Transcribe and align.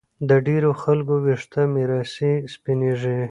د 0.29 0.31
ډېرو 0.47 0.71
خلکو 0.81 1.13
ویښته 1.25 1.61
میراثي 1.73 2.33
سپینېږي 2.53 3.17